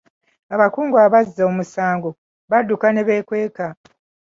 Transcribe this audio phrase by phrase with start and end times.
[0.53, 2.09] Abakungu abazza omusango
[2.49, 3.67] badduka ne beekweka.